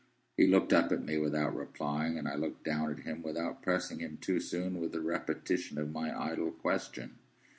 He 0.35 0.47
looked 0.47 0.73
up 0.73 0.91
at 0.91 1.03
me 1.05 1.19
without 1.19 1.55
replying, 1.55 2.17
and 2.17 2.27
I 2.27 2.33
looked 2.33 2.63
down 2.63 2.89
at 2.89 3.01
him 3.01 3.21
without 3.21 3.61
pressing 3.61 3.99
him 3.99 4.17
too 4.19 4.39
soon 4.39 4.79
with 4.79 4.95
a 4.95 4.99
repetition 4.99 5.77
of 5.77 5.91
my 5.91 6.11
idle 6.19 6.49
question. 6.49 7.19